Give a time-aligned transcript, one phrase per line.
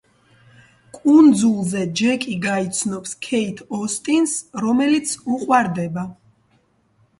[0.99, 4.35] კუნძულზე ჯეკი გაიცნობს ქეით ოსტინს,
[4.65, 6.11] რომელიც უყვარდება.